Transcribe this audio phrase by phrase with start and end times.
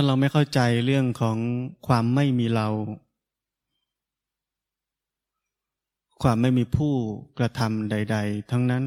[0.00, 1.38] ถ้าเราไม่เข้าใจเรื่องของ
[1.86, 2.68] ความไม่มีเรา
[6.22, 6.92] ความไม่มีผู้
[7.38, 8.84] กระทำใด ๆ ทั้งนั้น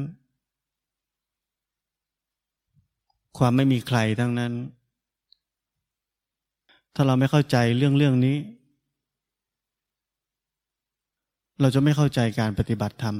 [3.38, 4.52] ความไม่มีใครทั้งนั้น
[6.94, 8.36] ถ้าเราไม่เข้าใจเรื่องเรื่องนี้
[11.60, 13.16] เราจะไม่เข้าใจการปฏิบัติธรรม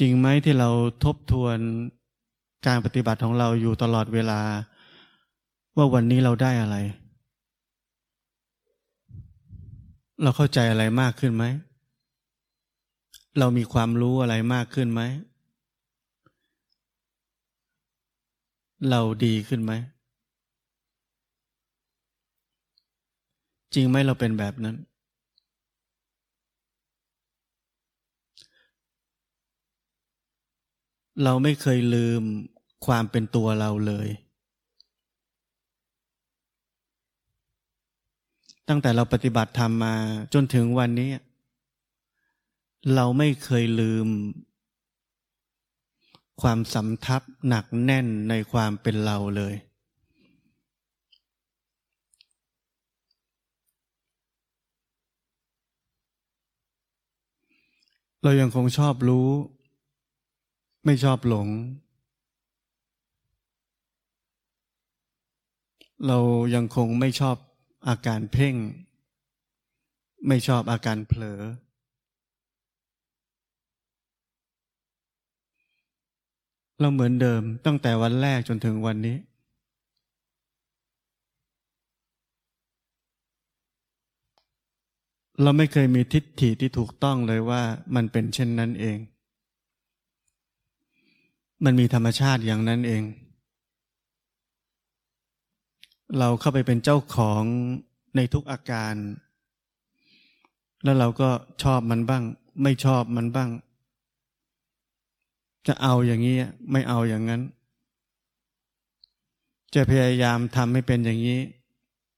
[0.00, 0.70] จริงไหมที่เรา
[1.04, 1.58] ทบทวน
[2.66, 4.40] การปฏิบัติของเราอยู่ตลอดเวลา
[5.76, 6.76] ว่าวันนี้เราได้อะไร
[10.22, 11.44] เราเข้าใจอะไรมากขึ้นไหม
[13.38, 15.02] เรามีความรู้อะไรมากขึ้นไหม
[18.90, 19.72] เราดีขึ้นไหม
[23.74, 24.76] จริงไหมเราเป็นแบบนั้น
[31.24, 32.22] เราไม่เคยลืม
[32.86, 34.08] ความเป็นตัวเราเลย
[38.68, 39.94] ตั้งแต่เราปฏิบัติธรรมมา
[40.34, 41.10] จนถึงวันนี้
[42.94, 44.06] เราไม่เคยลืม
[46.42, 49.54] ความสำทับหนักแน่นในความเป็นเราเลย
[58.22, 59.28] เรายังคงชอบรู้
[60.84, 61.48] ไม่ชอบหลง
[66.06, 66.18] เรา
[66.54, 67.36] ยังคงไม่ชอบ
[67.88, 68.54] อาการเพ่ง
[70.28, 71.40] ไม่ชอบอาการเผลอ
[76.80, 79.16] เราเหมือนเดิมตั้งแต่วันแรกจนถึงวันนี้
[85.42, 87.62] เราไม่เคยมีทิฏฐิที่ถูกต้องเลยว่า
[87.94, 88.98] มันเป็นเช่นนั้นเอง
[91.64, 93.02] มันมีธรรมชาติอย่างนั้นเอง
[96.18, 97.42] เราเข้าไปเป็นเจ้าของ
[98.16, 98.94] ในทุกอาการ
[100.84, 101.30] แล้วเราก็
[101.62, 102.24] ชอบมันบ้าง
[102.62, 103.50] ไม่ชอบมันบ้าง
[105.66, 106.36] จะเอาอย่างนี้
[106.72, 107.42] ไม่เอาอย่างนั้น
[109.74, 111.38] จะพยายามทำให้เป็นอย่างนี้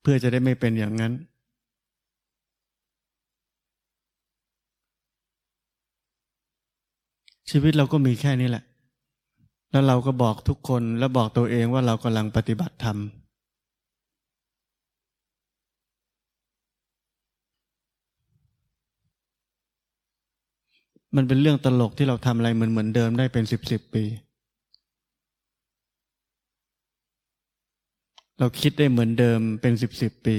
[0.02, 1.12] เพื่อจะได้ไม่เป็นอย่างนั้น
[7.50, 8.64] ชีวิตเราก็มีแค่นี้แหละ
[9.70, 12.98] แล้วเราก็บอกทุกคนแล้วบอกตัวเองว่าเรากำลังปฏิบัติธรรม
[21.16, 24.04] มันเป็นเรื่องตลกที่เราทำอะไรเหมือนเหมือนเดิมได้เป็นสิบสิบปี
[28.38, 30.36] เราคิดได้เหมือนเดิมเป็นสิบสิบปี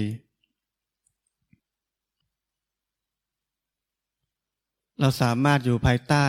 [4.99, 6.25] เราสามารถอยู่ภายใต้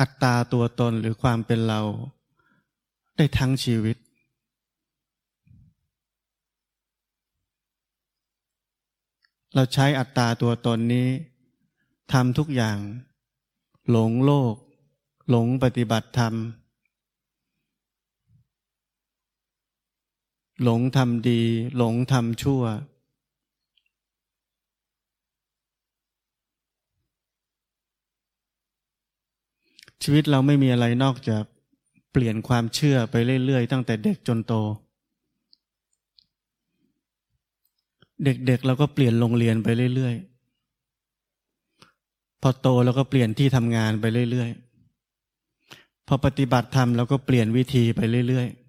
[0.00, 1.80] อัตตาตัวตนหรือความเป็นเรา
[3.16, 3.96] ได้ทั้งชีวิต
[9.54, 11.08] เราใช้อัตตาตัวตนนี้
[12.12, 12.78] ทำทุกอย่าง
[13.90, 14.54] หลงโลก
[15.30, 16.34] หลงปฏิบัติธรรม
[20.62, 21.42] หลงทำดี
[21.76, 22.62] หลงทำชั่ว
[30.02, 31.44] ชีวิตเราไม่มีอะไรนอกจาก
[32.16, 33.14] เปลี่ยนความเชื่อไป
[33.44, 34.54] เรื่อยๆ ตั้งแต่เด็กจนโต
[38.24, 48.64] เด็กๆเราก็เปลี่ยนโรงเรียนไปเรื่อยๆ พอโตเราก็เปลี่ยนที่ทำงานไปเรื่อยๆ พอปฏิบัติธรรมเราก็เปลี่ยนวิธีไปเรื่อยๆ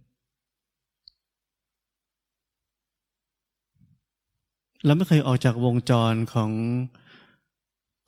[4.86, 6.52] เราไม่เคยออกจากวงจรของ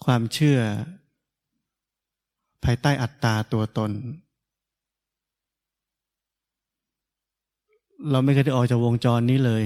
[0.05, 0.59] ความเชื่อ
[2.63, 3.91] ภายใต้อัตตาตัวตน
[8.11, 9.63] เราไม่เคยได้ออกจากวงจรนี้เลย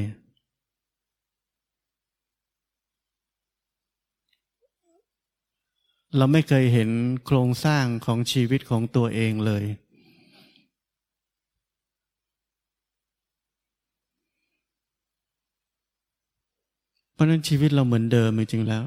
[6.18, 6.89] เราไม่เคยเห็น
[7.25, 9.63] โครงสร้างของชีวิตของตัวเองเลย
[17.13, 18.84] เพราะนั้นชีวิตเราเหมือนเดิมจริงๆแล้ว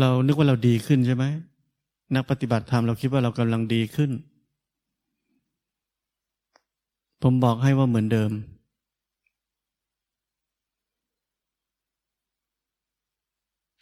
[0.00, 1.24] เรานึกว่าเราดีขึ้นใช่ไหม
[2.14, 4.10] นักปฏิบัติธรรมเราคิดว่าเรากำลังดีขึ้น
[7.28, 8.30] ผมบอกให้ว่าเหมือนเดิม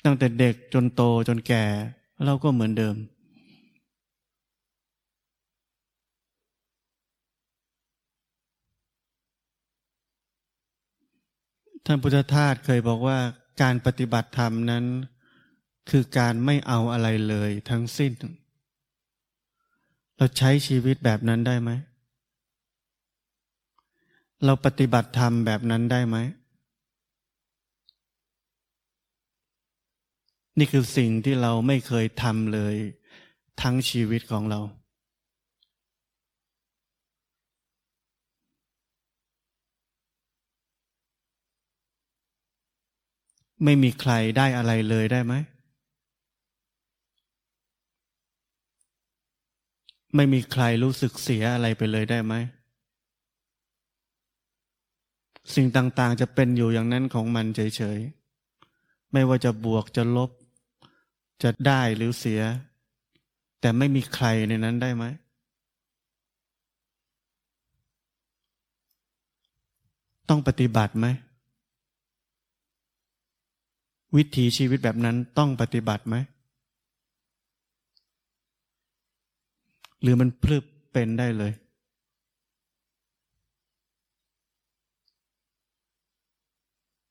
[0.04, 1.64] ตั้งแต่เด็กจนโตจนแก่
[2.26, 2.94] เราก็เหมือนเดิม
[11.86, 13.18] ท่านพุทธทาสเคยบอกว่า
[13.62, 14.84] การปฏิบัติธรรมนั้น
[15.90, 18.12] คือการไม่เอาอะไรเลยทั้งสิ้น
[20.16, 21.72] เราใช้ชีวิตแบบนั้นได้ไหม
[24.44, 26.16] เราปฏิบัติธรรมแบบนั้นได้ไหม
[30.58, 32.76] นี่คือสิ่งที่เราไม่เคยทำเลย
[33.62, 34.60] ทั้งชีวิตของเรา
[43.64, 45.34] ไม่มีใครได้อะไรเลยได้ไหม
[50.16, 52.34] ไม่มีใครรู้สึกเสียอะไรไปเลยได้ไหม
[55.54, 60.30] สิ่งต่างๆ จะเป็นอยู่อย่างนั้นของมันเฉยๆ ไม่ว่าจะบวกจะลบ
[61.42, 62.42] จะได้หรือเสีย
[63.60, 65.04] แต่ไม่มีใครในนั้นได้ไหม
[70.28, 71.06] ต้องปฏิบัติไหม
[74.16, 76.16] วิถีชีวิตแบบนั้นต้องปฏิบัติไหม
[80.02, 81.52] หรือมันพลึบเป็นได้เลย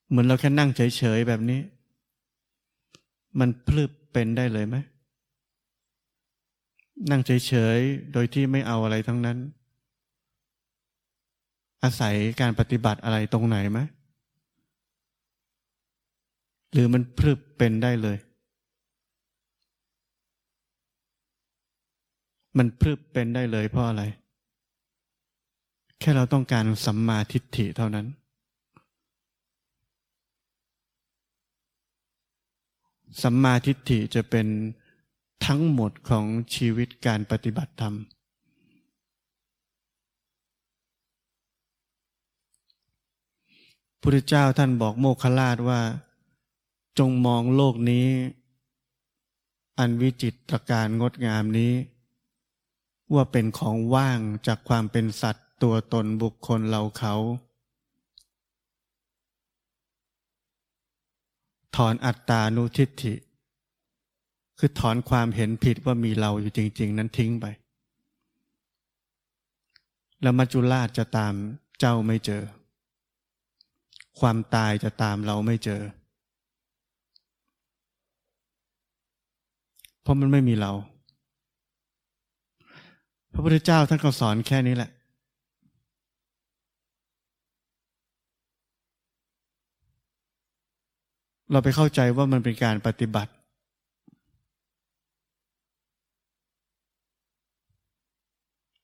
[0.08, 1.60] เหมือนเราแค่นั่งเฉยๆแบบนี้
[3.40, 4.76] มันพลึบเป็นได้เลยไหม
[7.10, 9.38] นั่งเฉยๆโดยที่ไม่เอาอะไรทั้งนั้น
[11.82, 13.80] อาศัยการปฏิบัติอะไรตรงไหนไหม
[16.72, 18.18] หรือมันพลึบเป็นได้เลย
[22.58, 24.02] มันพรึบเป็นได้เลยเพราะอะไร
[26.00, 28.06] แค่เราต้องการสัมมาทิฏฐิเท่านั้น
[33.22, 34.46] สัมมาทิฏฐิจะเป็น
[35.46, 37.94] ทั้งหมดของชีวิตการปฏิบัติธรรม
[44.00, 45.80] พุทธเจ้าท่านบอกโมคคลาชว่า
[46.98, 48.06] จงมองโลกนี้
[49.78, 51.72] อันวิจิตรการงดงามนี้
[53.14, 57.14] ว่าเป็นของว่างจากความเป็นสัตว์ตัวตนบุคคลเราเขา
[61.76, 63.14] ถอนอัตตานุทิฏฐิ
[64.58, 67.46] คือถอนความเห็นผิดว่ามีเราอยู่จริง ๆ นั้นทิ้งไป
[70.22, 71.34] แล้วมัจจุราชจะตาม
[71.80, 72.42] เจ้าไม่เจอ
[74.20, 75.82] ความตายจะตามเราไม่เจอ
[80.02, 80.72] เพราะมันไม่มีเรา
[83.32, 84.90] พระพุทธเจ้าท่านก็สอนแค่นี้แหละ
[91.50, 93.32] เราไปเข้าใจว่ามันเป็นการปฏิบัติ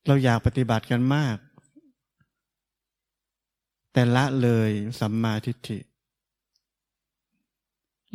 [0.06, 1.36] เราอยากปฏิบัติกันมาก
[3.92, 4.70] แต่ละเลย
[5.00, 5.78] สัมมาทิฏฐิ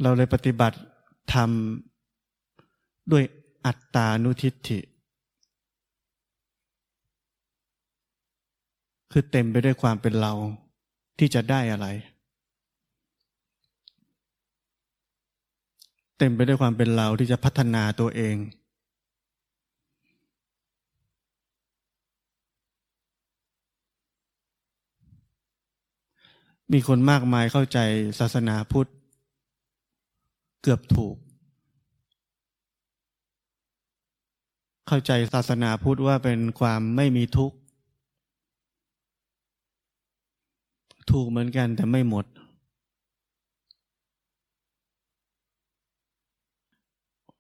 [0.02, 0.78] เราเลยปฏิบัติ
[1.34, 3.24] ทำด้วย
[3.66, 4.80] อัตตานุทิฏฐิ
[9.12, 10.34] คือเต็มไปด้วยความเป็นเรา
[11.20, 11.88] ที่จะได้อะไร
[16.18, 18.36] เต็มไปด้วยความเป็นเราที่จะพัฒนาตัวเอง
[26.74, 27.80] มีคนมากมายเข้าใจ
[28.20, 28.90] ศาสนาพุทธ
[30.62, 31.16] เกือบถูก
[34.88, 37.58] เข้าใจศาสนาพุทธว่าเป็นความไม่มีทุกข์
[41.12, 42.26] ถูกเหมือนกันแต่ไม่หมด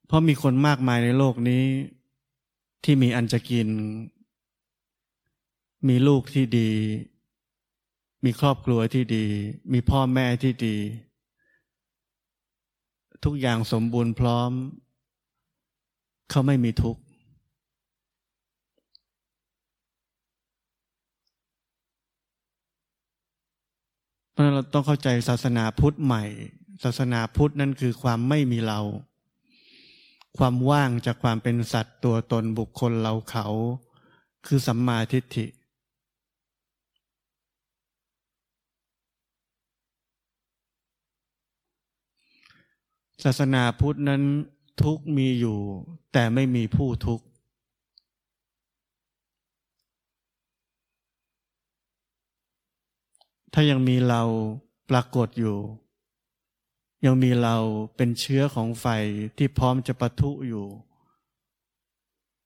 [0.05, 1.63] เพราะมีคนมากมายในโลกนี้
[2.83, 3.67] ที่มีอันจะกิน
[5.87, 6.71] มีลูกที่ดี
[8.25, 9.25] มีครอบครัวที่ดี
[9.73, 10.75] มีพ่อแม่ที่ดี
[13.23, 14.51] ทุกอย่างสมบูรณ์พร้อม
[16.29, 17.01] เขาไม่มีทุกข์
[24.31, 26.23] เพราะเราต้องเข้าใจศาสนาพุทธใหม่
[26.83, 28.79] ศาสนาพุทธนั่นคือความไม่มีเรา
[30.37, 33.47] ความว่างจากความเป็นสัตว์ตัวตนบุคคลเราเขา
[34.45, 35.45] คือสัมมาทิฏฐิ
[43.23, 44.23] ศาสนาพุทธนั้น
[44.81, 45.59] ทุกมีอยู่
[46.13, 47.25] แต่ไม่มีผู้ทุกข์
[53.53, 54.21] ถ้ายังมีเรา
[54.89, 55.57] ปรากฏอยู่
[57.05, 57.57] ยังมีเรา
[57.97, 58.87] เป็นเชื้อของไฟ
[59.37, 60.65] ที่พร้อมจะปะทุอยู่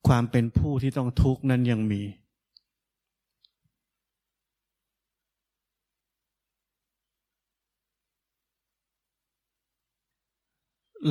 [0.07, 2.01] ความเป็นผู้ที่ต้องทุกข์นั้นยังมี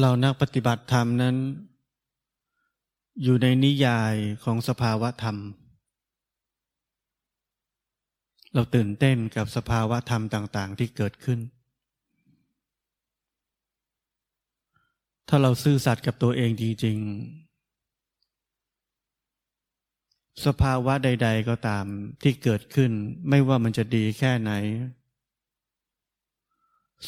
[0.01, 1.37] เรานักปฏิบัติธรรมนั้น
[3.23, 4.15] อยู่ในนิยาย
[4.45, 5.37] ของสภาวะธรรม
[8.55, 11.41] เราตื่นเต้นกับสภาวะธรรมต่าง ๆ ที่เกิดขึ้น
[15.29, 17.09] ถ้าเราซื่อสัตย์กับตัวเองจริง ๆ
[20.45, 21.85] สภาวะใด ๆ ก็ตาม
[22.23, 22.91] ที่เกิดขึ้น
[23.29, 24.53] ไม่ว่ามันจะดีแค่ไหน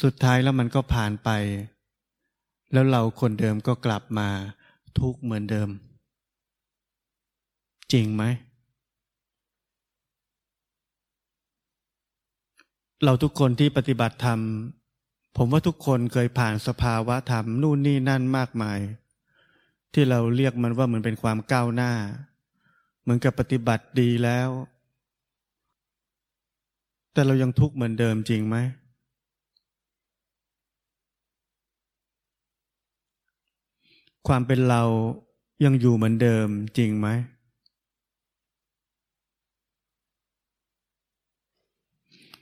[0.01, 1.29] สุดท้ายแล้วมันก็ผ่านไป
[2.73, 4.29] แล้วเราคนเดิมก็กลับมา
[4.99, 5.69] ทุกเหมือนเดิม
[7.93, 8.23] จริงไหม
[13.03, 14.39] เราทุกคนที่ปฏิบัติธรรม
[15.35, 18.79] ผมว่าทุกคนเคยผ่านสภาวะธรรมนู่นนี่นั่นมากมาย
[19.93, 21.91] ที่เราเรียกมันว่าเหมือนเป็นความก้าวหน้า
[23.01, 24.49] เหมือนกับปฏิบัติดีแล้ว
[27.13, 28.57] แต่เรายังทุกข์เหมือนเดิมจริงไหม
[34.27, 34.83] ความเป็นเรา
[35.65, 36.47] ยังอยู่เหมือนเดิม
[36.77, 37.07] จริงไหม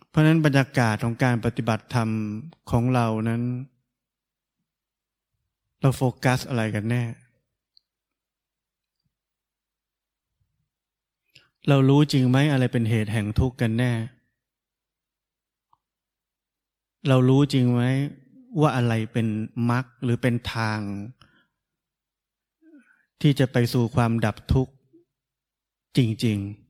[0.10, 2.10] เพราะนั้นบรรยากาศของการปฏิบัติธรรม
[2.72, 3.42] ของเรานั้น
[5.82, 7.04] เราโฟกัสอะไรกันแน่
[11.68, 13.94] เรารู้จริงไหมอะไรเป็นเหตุแห่งทุกข์กันแน่
[17.08, 17.82] เรารู้จริงไหม
[18.60, 19.28] ว่าอะไรเป็น
[19.70, 20.80] มรรคหรือเป็นทาง
[23.22, 24.74] ที่จะไปสู่ความดับทุกข์
[25.98, 26.69] จริง ๆ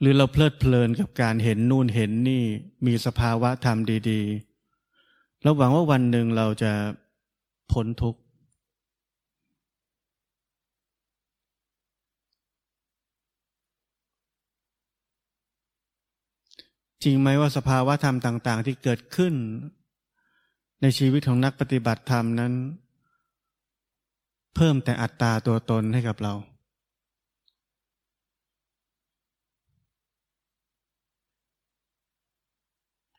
[0.00, 2.42] หรือเราเพลิดเพลินกับการเห็นนู่นเห็นนี่
[2.86, 3.78] มีสภาวะธรรม
[4.10, 6.72] ดีๆแล้วหวังว่าวันหนึ่งเราจะ
[7.72, 8.20] พ้นทุกข์
[17.04, 19.34] จริงไหมว่าสภาวะธรรมต่าง ๆ ที่เกิดขึ้น
[20.82, 22.52] ในชีวิตของนักปฏิบัติธรรมนั้น
[24.54, 26.34] เพิ่มแต่อัตตาตัวตนให้กับเรา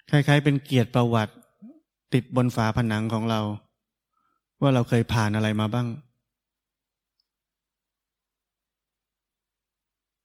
[0.10, 1.34] คล้ายๆ เป็นเกียรติประวัติ
[2.14, 3.42] ติดบนฝาผนังของเรา
[4.62, 5.88] ว่าเราเคยผ่านอะไรมาบ้าง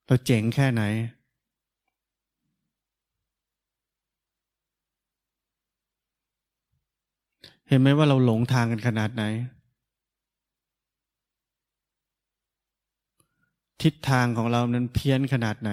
[0.07, 0.83] เราเจ๋งแค่ไหน
[7.69, 9.25] เห็นไหมว่าเราหลงทางกันขนาดไหน
[13.83, 15.71] ทิศทางของเรานั้นเพี้ยนขนาดไหน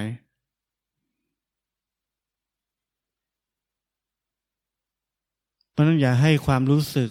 [5.63, 7.09] เพ ราะนั้นอย่าให้ความรู้สึก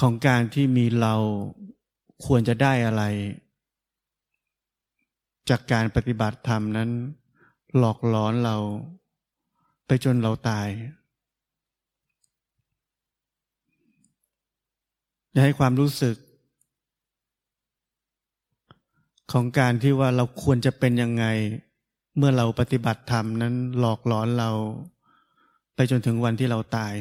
[0.00, 1.14] ของการที่มีเรา
[2.26, 3.04] ควรจะได้อะไร
[5.50, 6.90] จากการปฏิบัติธรรมนั้น
[7.78, 8.56] หลอกหลอนเรา
[9.86, 10.68] ไปจนเราตาย
[15.34, 16.16] จะให้ความรู้สึก
[19.32, 21.24] ของการที่ว่าเราควรจะเป็นยังไง
[22.16, 24.50] เมื่อเราปฏิบัติธรรมนั้นหลอกหลอนเรา
[25.80, 26.94] ไปจนถึงวันที่เราตาย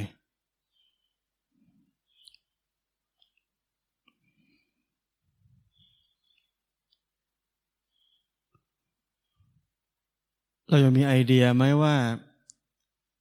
[10.69, 11.96] เราจะมีไอเดียไหมว่า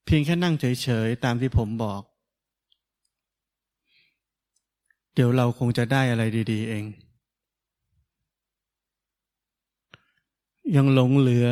[0.06, 2.02] เพียงแค่นั่งเฉยๆ ตามที่ผมบอก
[5.14, 6.84] เดี๋ยวเราคงจะได้อะไรดีๆ เอง
[10.76, 11.48] ยังหลงเหลือ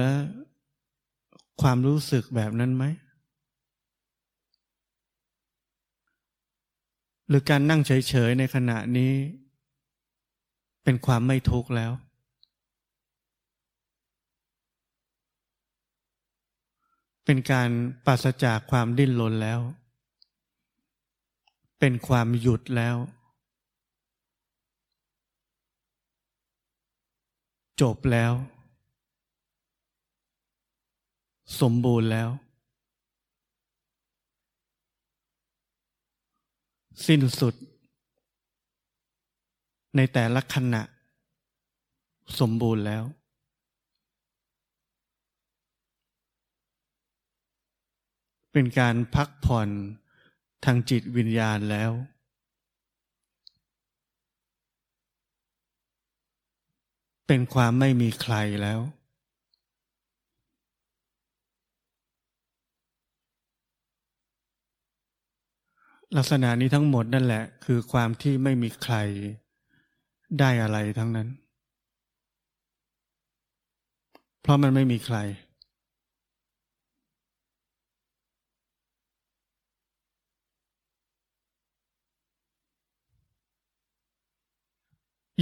[1.63, 2.87] ความรู้สึกแบบนั้นไหม
[7.29, 9.13] หรือการนั่งเฉยๆในขณะนี้
[10.85, 11.93] เป็นความไม่ทุกข์แล้ว
[17.25, 17.69] เป็นการ
[18.07, 19.61] ปราศจากความดิ้นรนแล้ว
[21.81, 22.97] เป็นความหยุดแล้ว
[27.81, 28.33] จบแล้ว
[31.61, 32.29] สมบูรณ์แล้ว
[37.07, 37.55] สิ้นสุด
[39.97, 40.83] ในแต่ละขณะ
[42.39, 43.05] สมบูรณ์แล้ว
[48.53, 49.69] เป็นการพักผ่อน
[50.65, 51.91] ทางจิตวิญญาณแล้ว
[57.27, 58.81] เป็นความไม่มีใครแล้ว
[66.17, 68.97] ลักษณะนี้ทั้งหมดนั่นแหละ คือความที่ไม่มีใคร
[70.39, 71.29] ได้อะไรทั้งนั้น
[74.43, 75.19] เพราะมันไม่มีใคร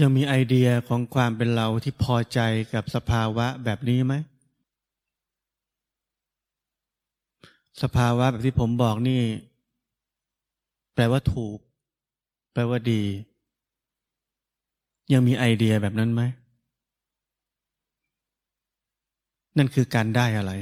[0.00, 2.40] ยังมีไอเดียของความเป็นเราที่พอใจ
[2.74, 4.14] กับสภาวะแบบนี้ไหม
[7.82, 9.20] สภาวะแบบที่ผมบอกนี่
[10.94, 11.58] แปลว่าถูก
[12.52, 13.02] แปลว่าดี
[15.12, 16.22] ยังมีไอเดียแบบนั้นไหม
[19.56, 20.52] นั่นคือการได้อะไร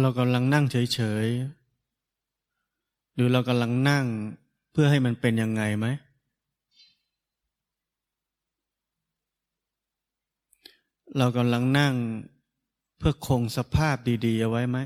[0.00, 1.26] เรากำลังนั่งเฉย
[2.60, 4.04] ๆ หรือเรากำลังนั่ง
[4.72, 5.86] เพื่อให้มันเป็นยังไงไหม
[11.18, 11.94] เรากำลังนั่ง
[12.98, 13.96] เพื่อคงสภาพ
[14.26, 14.78] ดีๆเอาไว้ไหม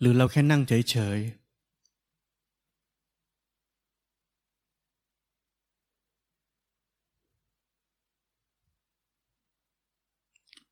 [0.00, 1.40] หรือเราแค่นั่งเฉยๆ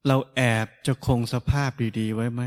[0.06, 2.42] เราแอบจะคงสภาพดี ๆ ไว้ไหม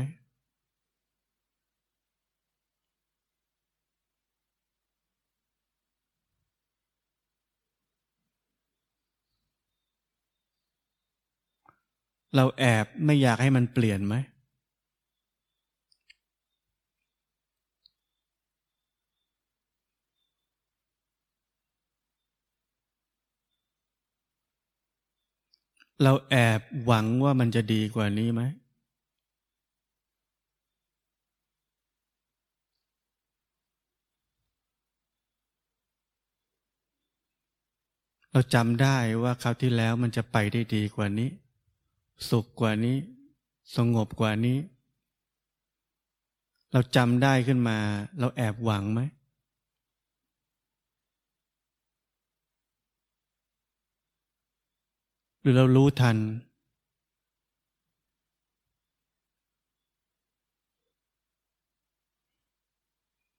[12.36, 14.14] เราแอบไม่อยากให้มันเปลี่ยนไหม
[26.02, 28.42] เราแอบหวังว่ามันจะดีกว่านี้ไหม
[38.32, 41.28] เราจำได้ว่าคราวที่แล้วมันจะไปได้ดีกว่านี้
[42.28, 42.96] สุขกว่านี้
[43.76, 44.58] สงบกว่านี้
[46.72, 47.78] เราจำได้ขึ้นมา
[48.18, 49.00] เราแอบหวังไหม
[55.40, 56.16] หรือเรารู้ทัน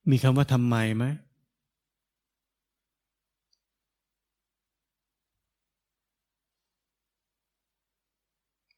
[0.10, 1.06] มีคำว่าทำไมไหม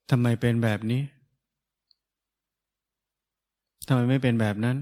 [0.09, 1.01] ทำไมเป็นแบบนี้
[3.87, 4.77] ทำไมไม่เป็นแบบนั้น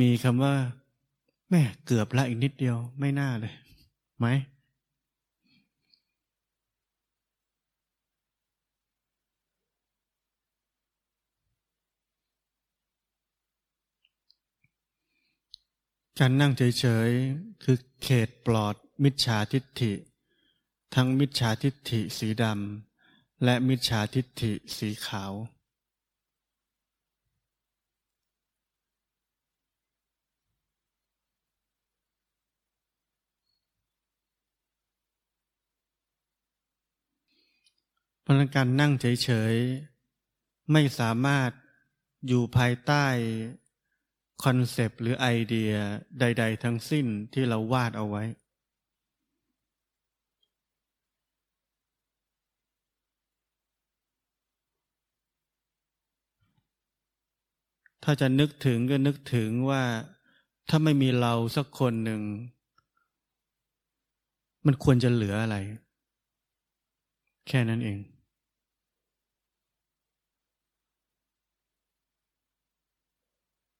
[0.00, 0.54] มีคำว่า
[1.50, 3.52] แม่เกือบละอีกนิดเดียวไม่น่าเลย
[4.18, 4.26] ไหม
[16.22, 19.92] การนั่งเฉยๆ คือเขตปลอดมิจฉาทิฏฐิ
[20.94, 25.32] ทั้งมิจฉาทิฏฐิสีดำและมิจฉาทิฏฐิสีขาว
[38.20, 41.50] เพราะนั้นการนั่งเฉยๆ ไม่สามารถ
[42.26, 43.06] อยู่ภายใต้
[44.44, 45.72] concept หรือไอเดีย
[46.20, 48.22] ใด ๆ ทั้งสิ้นที่เราวาดเอาไว้
[58.04, 59.82] ถ้าจะนึกถึงก็นึกถึงว่า
[60.68, 62.22] ถ้าไม่มีเราสักคนหนึ่ง
[64.66, 65.56] มันควรจะเหลืออะไร
[67.48, 67.98] แค่นั้นเอง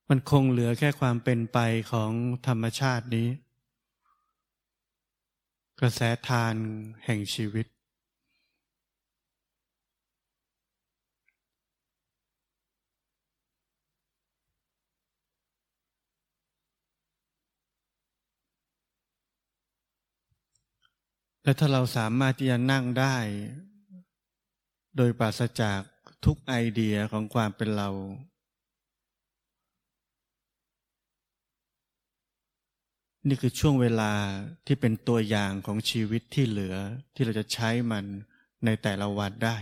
[0.08, 1.58] มันคงเหลือแค่ความเป็นไป
[1.92, 2.12] ของ
[2.46, 3.28] ธรรมชาตินี้
[5.80, 6.54] กระแสทาน
[7.04, 7.66] แห่งชีวิต
[21.42, 23.16] และถ้าเราสามารถที่จะนั่งได้
[24.96, 25.80] โดยปราศจาก
[26.24, 27.90] ทุกไอเดียของความเป็นเรา
[33.28, 34.12] นี่คือช่วงเวลา
[34.66, 36.76] ที่เป็นตัวอย่างของชีวิตที่เหลือ
[37.14, 38.04] ที่เราจะใช้มัน
[38.64, 39.56] ในแต่ละวันได้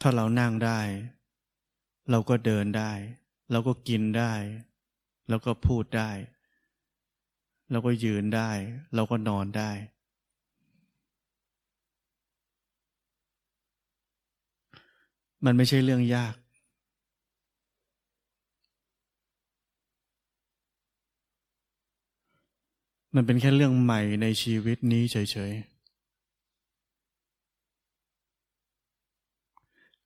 [0.00, 0.80] ถ้าเรานั่งได้
[2.10, 2.92] เราก็เดินได้
[3.52, 4.32] เราก็กินได้
[5.28, 6.10] เราก็พูดได้
[7.70, 8.50] เราก็ยืนได้
[8.94, 9.70] เราก็นอนได้
[15.44, 16.34] มันไม่ใช่เรื่องยาก
[23.03, 25.16] ม มันเป็นแค่เรื่องใหม่ในชีวิตนี้เฉ
[25.50, 25.74] ยๆ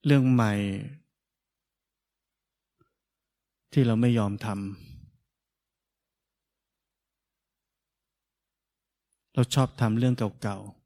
[0.04, 0.52] เรื่องใหม่
[3.72, 4.58] ที่เราไม่ยอมทำ
[9.34, 10.77] เราชอบทำเรื่องเก่าๆ